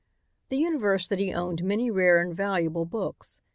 [0.49, 3.39] The university owned many rare and valuable books.